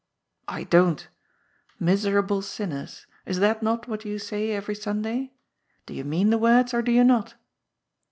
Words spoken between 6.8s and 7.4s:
do you not?"